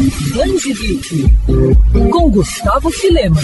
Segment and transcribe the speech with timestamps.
[0.00, 0.09] Thank you.
[0.28, 1.24] Danzibique,
[2.10, 3.40] com Gustavo Filema.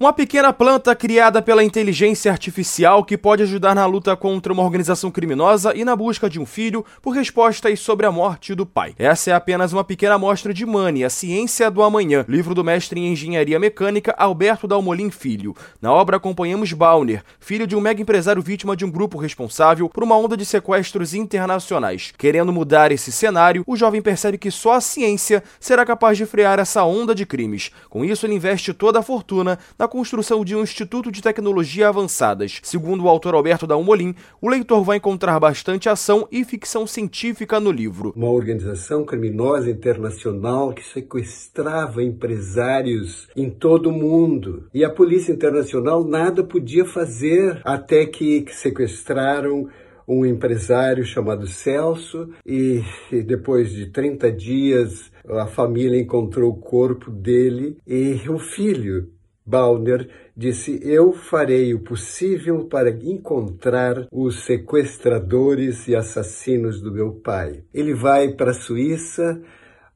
[0.00, 5.10] Uma pequena planta criada pela inteligência artificial que pode ajudar na luta contra uma organização
[5.10, 8.94] criminosa e na busca de um filho por respostas sobre a morte do pai.
[8.98, 12.98] Essa é apenas uma pequena amostra de Money, a ciência do amanhã, livro do mestre
[13.00, 15.54] em engenharia mecânica Alberto Dalmolin Filho.
[15.82, 20.02] Na obra acompanhamos Balner, filho de um mega empresário vítima de um grupo responsável por
[20.02, 22.12] uma onda de sequestros internacionais.
[22.16, 26.58] Querendo mudar esse cenário, o jovem percebe que só a ciência será capaz de frear
[26.58, 27.70] essa onda de crimes.
[27.90, 32.60] Com isso, ele investe toda a fortuna na construção de um Instituto de Tecnologia Avançadas.
[32.62, 37.70] Segundo o autor Alberto Dalmolin, o leitor vai encontrar bastante ação e ficção científica no
[37.70, 38.12] livro.
[38.16, 44.68] Uma organização criminosa internacional que sequestrava empresários em todo o mundo.
[44.72, 49.68] E a Polícia Internacional nada podia fazer até que sequestraram
[50.08, 52.82] um empresário chamado Celso e,
[53.26, 59.10] depois de 30 dias a família encontrou o corpo dele e o filho
[59.48, 67.62] Balner disse: Eu farei o possível para encontrar os sequestradores e assassinos do meu pai.
[67.72, 69.40] Ele vai para a Suíça,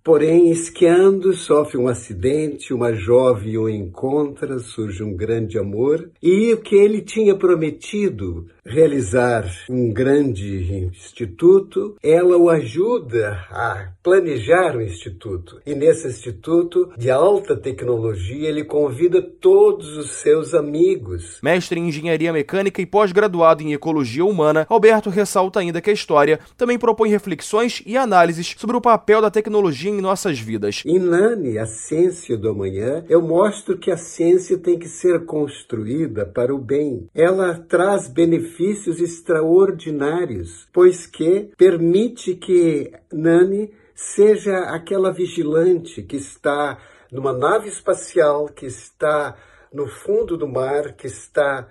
[0.02, 6.58] porém, esquiando, sofre um acidente, uma jovem o encontra, surge um grande amor, e o
[6.58, 15.60] que ele tinha prometido realizar um grande instituto, ela o ajuda a planejar o instituto.
[15.66, 21.40] E nesse instituto de alta tecnologia, ele convida todos os seus amigos.
[21.42, 26.38] Mestre em engenharia mecânica e pós-graduado em ecologia humana, Alberto ressalta ainda que a história
[26.56, 30.82] também propõe reflexões e análises sobre o papel da tecnologia em nossas vidas.
[30.86, 36.26] Em Nani, a ciência do amanhã, eu mostro que a ciência tem que ser construída
[36.26, 37.08] para o bem.
[37.14, 46.78] Ela traz benefícios extraordinários, pois que permite que Nani seja aquela vigilante que está
[47.10, 49.36] numa nave espacial, que está
[49.72, 51.68] no fundo do mar, que está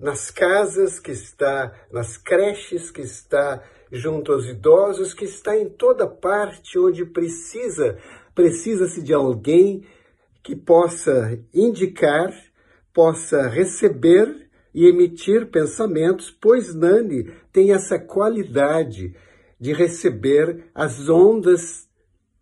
[0.00, 6.06] nas casas, que está nas creches, que está junto aos idosos, que está em toda
[6.06, 7.98] parte onde precisa,
[8.34, 9.84] precisa-se de alguém
[10.42, 12.32] que possa indicar,
[12.92, 19.14] possa receber e emitir pensamentos, pois Nani tem essa qualidade
[19.60, 21.86] de receber as ondas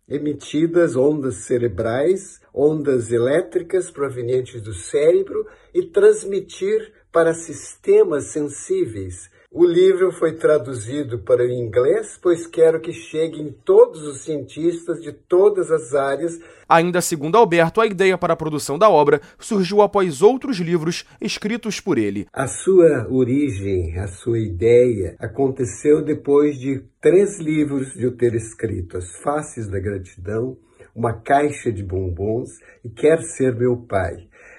[0.07, 10.13] emitidas, ondas cerebrais, ondas elétricas provenientes do cérebro e transmitir para sistemas sensíveis o livro
[10.13, 15.69] foi traduzido para o inglês, pois quero que chegue em todos os cientistas de todas
[15.69, 16.39] as áreas.
[16.69, 21.81] Ainda segundo Alberto, a ideia para a produção da obra surgiu após outros livros escritos
[21.81, 22.27] por ele.
[22.31, 28.97] A sua origem, a sua ideia, aconteceu depois de três livros de eu ter escrito:
[28.97, 30.55] As Faces da Gratidão,
[30.95, 32.51] Uma Caixa de Bombons
[32.85, 34.15] e Quer Ser Meu Pai.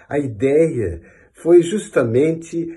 [0.06, 1.00] A ideia
[1.32, 2.68] foi justamente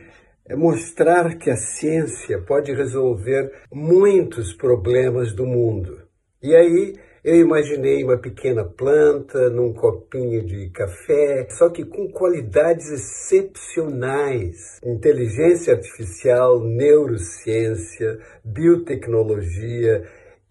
[0.48, 6.04] é mostrar que a ciência pode resolver muitos problemas do mundo.
[6.42, 12.92] E aí eu imaginei uma pequena planta num copinho de café, só que com qualidades
[12.92, 14.80] excepcionais.
[14.84, 20.04] Inteligência artificial, neurociência, biotecnologia,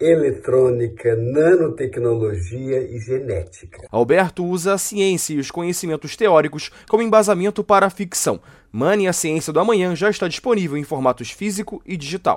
[0.04, 3.86] eletrônica, nanotecnologia e genética.
[3.90, 8.38] Alberto usa a ciência e os conhecimentos teóricos como embasamento para a ficção.
[8.70, 12.36] Money, a ciência do amanhã, já está disponível em formatos físico e digital.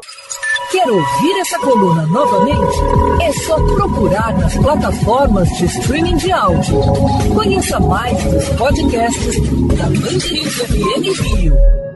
[0.71, 2.77] Quer ouvir essa coluna novamente?
[3.21, 6.79] É só procurar nas plataformas de streaming de áudio.
[7.33, 9.35] Conheça mais dos podcasts
[9.77, 11.86] da Band FM Rio.